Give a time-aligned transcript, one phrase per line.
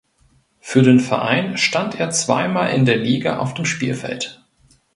[0.59, 4.43] Für den Verein stand er zweimal in der Liga auf dem Spielfeld.